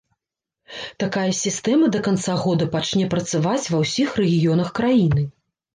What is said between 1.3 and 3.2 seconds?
сістэма да канца года пачне